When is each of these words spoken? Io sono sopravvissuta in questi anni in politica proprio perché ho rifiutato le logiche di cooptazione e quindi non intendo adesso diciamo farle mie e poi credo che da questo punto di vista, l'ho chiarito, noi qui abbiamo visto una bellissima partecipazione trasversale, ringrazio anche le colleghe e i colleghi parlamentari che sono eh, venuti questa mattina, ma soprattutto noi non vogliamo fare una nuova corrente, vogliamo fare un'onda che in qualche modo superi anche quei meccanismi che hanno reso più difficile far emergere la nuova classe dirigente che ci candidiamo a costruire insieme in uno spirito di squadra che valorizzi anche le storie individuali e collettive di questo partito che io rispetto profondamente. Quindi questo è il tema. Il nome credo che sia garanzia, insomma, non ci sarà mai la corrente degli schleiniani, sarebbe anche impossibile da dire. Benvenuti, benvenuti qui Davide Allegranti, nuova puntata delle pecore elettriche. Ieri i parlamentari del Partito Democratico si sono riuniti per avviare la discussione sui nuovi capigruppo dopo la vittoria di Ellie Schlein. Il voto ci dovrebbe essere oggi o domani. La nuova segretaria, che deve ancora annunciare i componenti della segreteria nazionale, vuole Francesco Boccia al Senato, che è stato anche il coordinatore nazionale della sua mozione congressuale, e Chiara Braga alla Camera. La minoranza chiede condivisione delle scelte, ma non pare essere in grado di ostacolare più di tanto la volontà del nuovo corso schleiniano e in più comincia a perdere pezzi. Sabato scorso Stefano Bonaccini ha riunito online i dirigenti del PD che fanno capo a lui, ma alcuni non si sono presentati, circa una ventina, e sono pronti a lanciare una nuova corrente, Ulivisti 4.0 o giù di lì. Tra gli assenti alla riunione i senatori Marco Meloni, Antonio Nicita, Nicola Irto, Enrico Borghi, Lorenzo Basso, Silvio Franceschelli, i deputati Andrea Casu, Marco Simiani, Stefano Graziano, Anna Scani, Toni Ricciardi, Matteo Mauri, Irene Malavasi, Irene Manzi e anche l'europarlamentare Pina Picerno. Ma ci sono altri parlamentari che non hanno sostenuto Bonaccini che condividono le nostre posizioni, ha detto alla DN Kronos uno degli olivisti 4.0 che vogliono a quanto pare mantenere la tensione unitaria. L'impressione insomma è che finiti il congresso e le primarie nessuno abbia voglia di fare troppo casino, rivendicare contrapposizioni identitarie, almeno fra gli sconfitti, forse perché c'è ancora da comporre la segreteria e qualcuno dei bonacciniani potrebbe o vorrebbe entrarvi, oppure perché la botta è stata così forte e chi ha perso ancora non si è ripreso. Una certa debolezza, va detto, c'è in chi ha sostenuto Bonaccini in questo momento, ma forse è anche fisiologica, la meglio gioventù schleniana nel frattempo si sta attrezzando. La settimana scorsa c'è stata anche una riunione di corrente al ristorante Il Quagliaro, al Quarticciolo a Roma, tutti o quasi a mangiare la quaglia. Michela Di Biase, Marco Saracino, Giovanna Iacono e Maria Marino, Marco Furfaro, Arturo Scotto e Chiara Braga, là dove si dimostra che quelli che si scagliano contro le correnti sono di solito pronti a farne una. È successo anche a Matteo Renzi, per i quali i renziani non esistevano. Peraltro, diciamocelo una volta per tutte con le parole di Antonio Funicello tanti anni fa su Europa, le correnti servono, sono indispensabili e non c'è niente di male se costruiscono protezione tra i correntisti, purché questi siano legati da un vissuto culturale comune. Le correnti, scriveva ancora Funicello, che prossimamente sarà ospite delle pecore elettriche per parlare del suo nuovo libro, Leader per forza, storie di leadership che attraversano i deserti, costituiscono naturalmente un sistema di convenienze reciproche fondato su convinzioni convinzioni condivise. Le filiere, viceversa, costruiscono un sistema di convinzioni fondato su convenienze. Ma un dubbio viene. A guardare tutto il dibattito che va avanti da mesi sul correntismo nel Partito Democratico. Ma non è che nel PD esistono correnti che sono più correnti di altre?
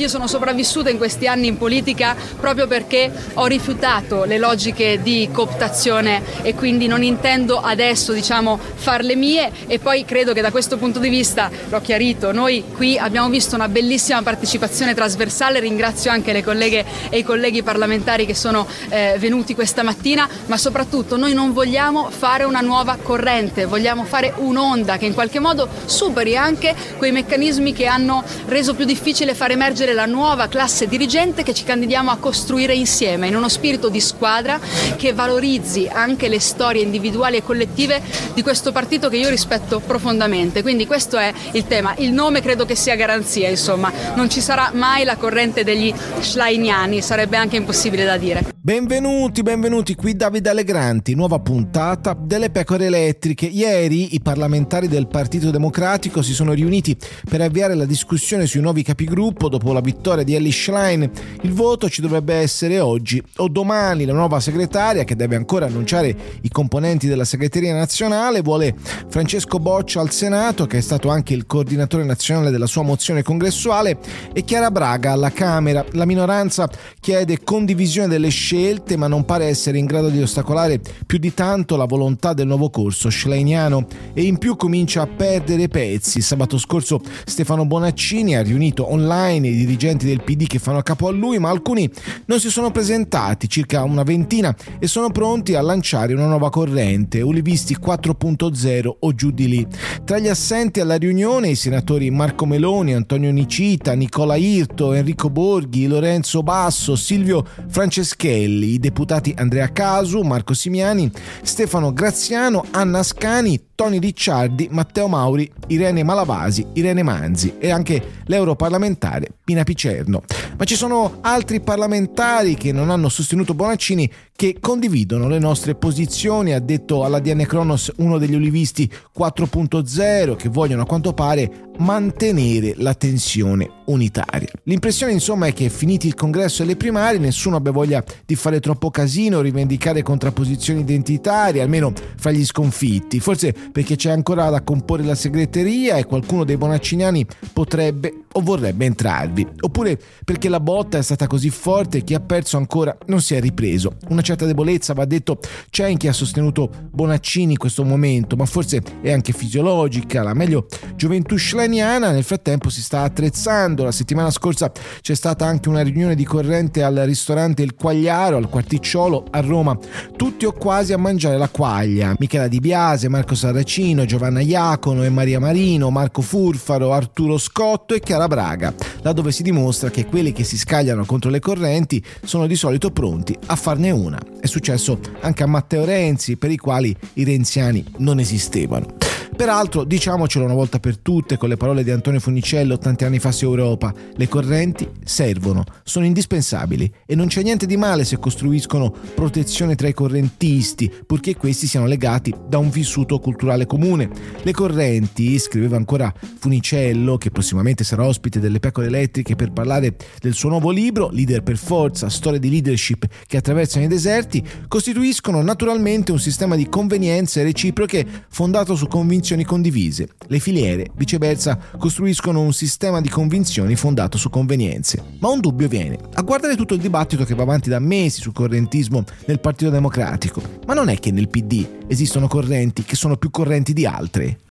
Io 0.00 0.08
sono 0.08 0.26
sopravvissuta 0.26 0.88
in 0.88 0.96
questi 0.96 1.26
anni 1.26 1.46
in 1.46 1.58
politica 1.58 2.16
proprio 2.40 2.66
perché 2.66 3.12
ho 3.34 3.44
rifiutato 3.44 4.24
le 4.24 4.38
logiche 4.38 5.02
di 5.02 5.28
cooptazione 5.30 6.22
e 6.40 6.54
quindi 6.54 6.86
non 6.86 7.02
intendo 7.02 7.60
adesso 7.60 8.14
diciamo 8.14 8.58
farle 8.76 9.14
mie 9.14 9.52
e 9.66 9.78
poi 9.78 10.06
credo 10.06 10.32
che 10.32 10.40
da 10.40 10.50
questo 10.50 10.78
punto 10.78 11.00
di 11.00 11.10
vista, 11.10 11.50
l'ho 11.68 11.82
chiarito, 11.82 12.32
noi 12.32 12.64
qui 12.74 12.96
abbiamo 12.96 13.28
visto 13.28 13.56
una 13.56 13.68
bellissima 13.68 14.22
partecipazione 14.22 14.94
trasversale, 14.94 15.60
ringrazio 15.60 16.10
anche 16.10 16.32
le 16.32 16.42
colleghe 16.42 16.82
e 17.10 17.18
i 17.18 17.22
colleghi 17.22 17.62
parlamentari 17.62 18.24
che 18.24 18.34
sono 18.34 18.66
eh, 18.88 19.16
venuti 19.18 19.54
questa 19.54 19.82
mattina, 19.82 20.26
ma 20.46 20.56
soprattutto 20.56 21.18
noi 21.18 21.34
non 21.34 21.52
vogliamo 21.52 22.08
fare 22.08 22.44
una 22.44 22.60
nuova 22.60 22.96
corrente, 23.02 23.66
vogliamo 23.66 24.04
fare 24.04 24.32
un'onda 24.34 24.96
che 24.96 25.04
in 25.04 25.12
qualche 25.12 25.40
modo 25.40 25.68
superi 25.84 26.38
anche 26.38 26.74
quei 26.96 27.12
meccanismi 27.12 27.74
che 27.74 27.84
hanno 27.84 28.24
reso 28.46 28.72
più 28.72 28.86
difficile 28.86 29.34
far 29.34 29.50
emergere 29.50 29.88
la 29.94 30.06
nuova 30.06 30.48
classe 30.48 30.86
dirigente 30.86 31.42
che 31.42 31.54
ci 31.54 31.64
candidiamo 31.64 32.10
a 32.10 32.16
costruire 32.16 32.74
insieme 32.74 33.28
in 33.28 33.36
uno 33.36 33.48
spirito 33.48 33.88
di 33.88 34.00
squadra 34.00 34.58
che 34.96 35.12
valorizzi 35.12 35.88
anche 35.90 36.28
le 36.28 36.40
storie 36.40 36.82
individuali 36.82 37.36
e 37.36 37.42
collettive 37.42 38.02
di 38.34 38.42
questo 38.42 38.72
partito 38.72 39.08
che 39.08 39.16
io 39.16 39.28
rispetto 39.28 39.80
profondamente. 39.80 40.62
Quindi 40.62 40.86
questo 40.86 41.16
è 41.16 41.32
il 41.52 41.66
tema. 41.66 41.94
Il 41.98 42.12
nome 42.12 42.40
credo 42.40 42.64
che 42.64 42.74
sia 42.74 42.96
garanzia, 42.96 43.48
insomma, 43.48 43.92
non 44.14 44.30
ci 44.30 44.40
sarà 44.40 44.70
mai 44.74 45.04
la 45.04 45.16
corrente 45.16 45.64
degli 45.64 45.92
schleiniani, 46.20 47.02
sarebbe 47.02 47.36
anche 47.36 47.56
impossibile 47.56 48.04
da 48.04 48.16
dire. 48.16 48.44
Benvenuti, 48.62 49.42
benvenuti 49.42 49.94
qui 49.94 50.14
Davide 50.14 50.50
Allegranti, 50.50 51.14
nuova 51.14 51.38
puntata 51.38 52.14
delle 52.14 52.50
pecore 52.50 52.86
elettriche. 52.86 53.46
Ieri 53.46 54.14
i 54.14 54.20
parlamentari 54.20 54.86
del 54.86 55.08
Partito 55.08 55.50
Democratico 55.50 56.20
si 56.20 56.34
sono 56.34 56.52
riuniti 56.52 56.94
per 57.28 57.40
avviare 57.40 57.74
la 57.74 57.86
discussione 57.86 58.46
sui 58.46 58.60
nuovi 58.60 58.82
capigruppo 58.82 59.48
dopo 59.48 59.72
la 59.72 59.79
vittoria 59.80 60.24
di 60.24 60.34
Ellie 60.34 60.52
Schlein. 60.52 61.10
Il 61.42 61.52
voto 61.52 61.88
ci 61.88 62.00
dovrebbe 62.00 62.34
essere 62.34 62.80
oggi 62.80 63.22
o 63.36 63.48
domani. 63.48 64.04
La 64.04 64.12
nuova 64.12 64.40
segretaria, 64.40 65.04
che 65.04 65.16
deve 65.16 65.36
ancora 65.36 65.66
annunciare 65.66 66.16
i 66.42 66.48
componenti 66.48 67.06
della 67.06 67.24
segreteria 67.24 67.74
nazionale, 67.74 68.42
vuole 68.42 68.74
Francesco 69.08 69.58
Boccia 69.58 70.00
al 70.00 70.10
Senato, 70.10 70.66
che 70.66 70.78
è 70.78 70.80
stato 70.80 71.08
anche 71.08 71.34
il 71.34 71.46
coordinatore 71.46 72.04
nazionale 72.04 72.50
della 72.50 72.66
sua 72.66 72.82
mozione 72.82 73.22
congressuale, 73.22 73.98
e 74.32 74.44
Chiara 74.44 74.70
Braga 74.70 75.12
alla 75.12 75.30
Camera. 75.30 75.84
La 75.92 76.04
minoranza 76.04 76.68
chiede 77.00 77.42
condivisione 77.42 78.08
delle 78.08 78.28
scelte, 78.28 78.96
ma 78.96 79.06
non 79.06 79.24
pare 79.24 79.46
essere 79.46 79.78
in 79.78 79.86
grado 79.86 80.08
di 80.08 80.20
ostacolare 80.20 80.80
più 81.06 81.18
di 81.18 81.34
tanto 81.34 81.76
la 81.76 81.86
volontà 81.86 82.32
del 82.32 82.46
nuovo 82.46 82.70
corso 82.70 83.10
schleiniano 83.10 83.86
e 84.12 84.22
in 84.22 84.38
più 84.38 84.56
comincia 84.56 85.02
a 85.02 85.06
perdere 85.06 85.68
pezzi. 85.68 86.20
Sabato 86.20 86.58
scorso 86.58 87.00
Stefano 87.24 87.66
Bonaccini 87.66 88.36
ha 88.36 88.42
riunito 88.42 88.90
online 88.90 89.48
i 89.48 89.64
dirigenti 89.70 90.06
del 90.06 90.22
PD 90.22 90.46
che 90.46 90.58
fanno 90.58 90.82
capo 90.82 91.06
a 91.06 91.12
lui, 91.12 91.38
ma 91.38 91.48
alcuni 91.48 91.88
non 92.26 92.40
si 92.40 92.50
sono 92.50 92.72
presentati, 92.72 93.48
circa 93.48 93.84
una 93.84 94.02
ventina, 94.02 94.54
e 94.80 94.86
sono 94.88 95.10
pronti 95.10 95.54
a 95.54 95.62
lanciare 95.62 96.12
una 96.12 96.26
nuova 96.26 96.50
corrente, 96.50 97.20
Ulivisti 97.20 97.76
4.0 97.80 98.96
o 98.98 99.14
giù 99.14 99.30
di 99.30 99.48
lì. 99.48 99.66
Tra 100.04 100.18
gli 100.18 100.28
assenti 100.28 100.80
alla 100.80 100.96
riunione 100.96 101.50
i 101.50 101.54
senatori 101.54 102.10
Marco 102.10 102.46
Meloni, 102.46 102.94
Antonio 102.94 103.30
Nicita, 103.30 103.92
Nicola 103.92 104.34
Irto, 104.34 104.92
Enrico 104.92 105.30
Borghi, 105.30 105.86
Lorenzo 105.86 106.42
Basso, 106.42 106.96
Silvio 106.96 107.46
Franceschelli, 107.68 108.72
i 108.72 108.78
deputati 108.78 109.32
Andrea 109.36 109.70
Casu, 109.70 110.22
Marco 110.22 110.54
Simiani, 110.54 111.10
Stefano 111.42 111.92
Graziano, 111.92 112.64
Anna 112.72 113.02
Scani, 113.02 113.68
Toni 113.80 113.98
Ricciardi, 113.98 114.68
Matteo 114.70 115.08
Mauri, 115.08 115.50
Irene 115.68 116.02
Malavasi, 116.02 116.66
Irene 116.74 117.02
Manzi 117.02 117.54
e 117.58 117.70
anche 117.70 118.18
l'europarlamentare 118.24 119.28
Pina 119.50 119.64
Picerno. 119.64 120.22
Ma 120.56 120.64
ci 120.64 120.76
sono 120.76 121.18
altri 121.22 121.60
parlamentari 121.60 122.54
che 122.54 122.70
non 122.70 122.88
hanno 122.88 123.08
sostenuto 123.08 123.52
Bonaccini 123.52 124.08
che 124.36 124.58
condividono 124.60 125.26
le 125.26 125.40
nostre 125.40 125.74
posizioni, 125.74 126.52
ha 126.52 126.60
detto 126.60 127.04
alla 127.04 127.18
DN 127.18 127.44
Kronos 127.46 127.90
uno 127.96 128.18
degli 128.18 128.36
olivisti 128.36 128.88
4.0 129.18 130.36
che 130.36 130.48
vogliono 130.48 130.82
a 130.82 130.86
quanto 130.86 131.14
pare 131.14 131.70
mantenere 131.78 132.74
la 132.76 132.94
tensione 132.94 133.79
unitaria. 133.90 134.48
L'impressione 134.64 135.12
insomma 135.12 135.46
è 135.46 135.52
che 135.52 135.68
finiti 135.68 136.06
il 136.06 136.14
congresso 136.14 136.62
e 136.62 136.66
le 136.66 136.76
primarie 136.76 137.18
nessuno 137.18 137.56
abbia 137.56 137.72
voglia 137.72 138.04
di 138.24 138.34
fare 138.34 138.60
troppo 138.60 138.90
casino, 138.90 139.40
rivendicare 139.40 140.02
contrapposizioni 140.02 140.80
identitarie, 140.80 141.62
almeno 141.62 141.92
fra 142.16 142.30
gli 142.30 142.44
sconfitti, 142.44 143.20
forse 143.20 143.52
perché 143.72 143.96
c'è 143.96 144.10
ancora 144.10 144.48
da 144.50 144.62
comporre 144.62 145.04
la 145.04 145.14
segreteria 145.14 145.96
e 145.96 146.04
qualcuno 146.04 146.44
dei 146.44 146.56
bonacciniani 146.56 147.26
potrebbe 147.52 148.24
o 148.32 148.40
vorrebbe 148.42 148.84
entrarvi, 148.84 149.46
oppure 149.60 149.98
perché 150.24 150.48
la 150.48 150.60
botta 150.60 150.98
è 150.98 151.02
stata 151.02 151.26
così 151.26 151.50
forte 151.50 151.98
e 151.98 152.04
chi 152.04 152.14
ha 152.14 152.20
perso 152.20 152.56
ancora 152.58 152.96
non 153.06 153.20
si 153.20 153.34
è 153.34 153.40
ripreso. 153.40 153.96
Una 154.08 154.22
certa 154.22 154.46
debolezza, 154.46 154.92
va 154.92 155.04
detto, 155.04 155.40
c'è 155.68 155.88
in 155.88 155.96
chi 155.96 156.06
ha 156.06 156.12
sostenuto 156.12 156.70
Bonaccini 156.90 157.52
in 157.52 157.58
questo 157.58 157.84
momento, 157.84 158.36
ma 158.36 158.46
forse 158.46 158.82
è 159.02 159.10
anche 159.10 159.32
fisiologica, 159.32 160.22
la 160.22 160.34
meglio 160.34 160.66
gioventù 160.94 161.36
schleniana 161.36 162.12
nel 162.12 162.22
frattempo 162.22 162.70
si 162.70 162.82
sta 162.82 163.02
attrezzando. 163.02 163.79
La 163.82 163.92
settimana 163.92 164.30
scorsa 164.30 164.70
c'è 165.00 165.14
stata 165.14 165.44
anche 165.46 165.68
una 165.68 165.82
riunione 165.82 166.14
di 166.14 166.24
corrente 166.24 166.82
al 166.82 166.96
ristorante 167.04 167.62
Il 167.62 167.74
Quagliaro, 167.74 168.36
al 168.36 168.48
Quarticciolo 168.48 169.26
a 169.30 169.40
Roma, 169.40 169.76
tutti 170.16 170.44
o 170.44 170.52
quasi 170.52 170.92
a 170.92 170.98
mangiare 170.98 171.38
la 171.38 171.48
quaglia. 171.48 172.14
Michela 172.18 172.48
Di 172.48 172.60
Biase, 172.60 173.08
Marco 173.08 173.34
Saracino, 173.34 174.04
Giovanna 174.04 174.40
Iacono 174.40 175.02
e 175.04 175.10
Maria 175.10 175.40
Marino, 175.40 175.90
Marco 175.90 176.22
Furfaro, 176.22 176.92
Arturo 176.92 177.38
Scotto 177.38 177.94
e 177.94 178.00
Chiara 178.00 178.28
Braga, 178.28 178.74
là 179.02 179.12
dove 179.12 179.32
si 179.32 179.42
dimostra 179.42 179.90
che 179.90 180.06
quelli 180.06 180.32
che 180.32 180.44
si 180.44 180.56
scagliano 180.56 181.04
contro 181.04 181.30
le 181.30 181.40
correnti 181.40 182.04
sono 182.22 182.46
di 182.46 182.56
solito 182.56 182.90
pronti 182.90 183.36
a 183.46 183.56
farne 183.56 183.90
una. 183.90 184.18
È 184.40 184.46
successo 184.46 184.98
anche 185.20 185.42
a 185.42 185.46
Matteo 185.46 185.84
Renzi, 185.84 186.36
per 186.36 186.50
i 186.50 186.56
quali 186.56 186.94
i 187.14 187.24
renziani 187.24 187.84
non 187.98 188.18
esistevano. 188.18 188.99
Peraltro, 189.40 189.84
diciamocelo 189.84 190.44
una 190.44 190.52
volta 190.52 190.80
per 190.80 190.98
tutte 190.98 191.38
con 191.38 191.48
le 191.48 191.56
parole 191.56 191.82
di 191.82 191.90
Antonio 191.90 192.20
Funicello 192.20 192.76
tanti 192.76 193.04
anni 193.04 193.18
fa 193.18 193.32
su 193.32 193.46
Europa, 193.46 193.90
le 194.14 194.28
correnti 194.28 194.86
servono, 195.02 195.64
sono 195.82 196.04
indispensabili 196.04 196.92
e 197.06 197.14
non 197.14 197.28
c'è 197.28 197.42
niente 197.42 197.64
di 197.64 197.78
male 197.78 198.04
se 198.04 198.18
costruiscono 198.18 198.94
protezione 199.14 199.76
tra 199.76 199.88
i 199.88 199.94
correntisti, 199.94 200.92
purché 201.06 201.36
questi 201.36 201.66
siano 201.66 201.86
legati 201.86 202.34
da 202.46 202.58
un 202.58 202.68
vissuto 202.68 203.18
culturale 203.18 203.64
comune. 203.64 204.10
Le 204.42 204.52
correnti, 204.52 205.38
scriveva 205.38 205.76
ancora 205.76 206.12
Funicello, 206.38 207.16
che 207.16 207.30
prossimamente 207.30 207.82
sarà 207.82 208.04
ospite 208.04 208.40
delle 208.40 208.60
pecore 208.60 208.88
elettriche 208.88 209.36
per 209.36 209.52
parlare 209.52 209.96
del 210.20 210.34
suo 210.34 210.50
nuovo 210.50 210.70
libro, 210.70 211.08
Leader 211.08 211.42
per 211.42 211.56
forza, 211.56 212.10
storie 212.10 212.40
di 212.40 212.50
leadership 212.50 213.06
che 213.26 213.38
attraversano 213.38 213.86
i 213.86 213.88
deserti, 213.88 214.46
costituiscono 214.68 215.40
naturalmente 215.40 216.12
un 216.12 216.20
sistema 216.20 216.56
di 216.56 216.68
convenienze 216.68 217.42
reciproche 217.42 218.06
fondato 218.28 218.74
su 218.74 218.86
convinzioni 218.86 219.28
convinzioni 219.30 219.44
condivise. 219.44 220.08
Le 220.26 220.38
filiere, 220.38 220.90
viceversa, 220.94 221.58
costruiscono 221.78 222.40
un 222.40 222.52
sistema 222.52 223.00
di 223.00 223.08
convinzioni 223.08 223.76
fondato 223.76 224.18
su 224.18 224.30
convenienze. 224.30 225.02
Ma 225.18 225.28
un 225.28 225.40
dubbio 225.40 225.68
viene. 225.68 225.98
A 226.14 226.22
guardare 226.22 226.56
tutto 226.56 226.74
il 226.74 226.80
dibattito 226.80 227.24
che 227.24 227.34
va 227.34 227.42
avanti 227.42 227.68
da 227.68 227.78
mesi 227.78 228.20
sul 228.20 228.32
correntismo 228.32 229.04
nel 229.26 229.40
Partito 229.40 229.70
Democratico. 229.70 230.42
Ma 230.66 230.74
non 230.74 230.88
è 230.88 230.98
che 230.98 231.12
nel 231.12 231.28
PD 231.28 231.66
esistono 231.86 232.26
correnti 232.26 232.82
che 232.82 232.96
sono 232.96 233.16
più 233.16 233.30
correnti 233.30 233.72
di 233.72 233.86
altre? 233.86 234.40